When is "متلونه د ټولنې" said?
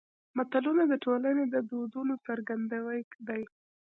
0.37-1.43